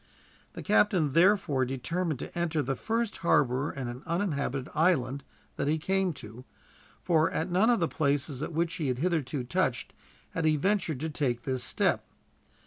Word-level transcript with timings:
The 0.53 0.63
captain 0.63 1.13
therefore 1.13 1.63
determined 1.63 2.17
to 2.21 2.35
enter 2.35 2.63
the 2.63 2.75
first 2.75 3.17
harbor 3.17 3.71
in 3.71 3.87
an 3.87 4.01
uninhabited 4.07 4.67
island 4.73 5.23
that 5.57 5.67
he 5.67 5.77
came 5.77 6.11
to, 6.13 6.43
for 7.03 7.29
at 7.29 7.51
none 7.51 7.69
of 7.69 7.79
the 7.79 7.87
places 7.87 8.41
at 8.41 8.51
which 8.51 8.73
he 8.77 8.87
had 8.87 8.97
hitherto 8.97 9.43
touched 9.43 9.93
had 10.31 10.43
he 10.45 10.55
ventured 10.55 10.99
to 11.01 11.09
take 11.11 11.43
this 11.43 11.63
step. 11.63 12.03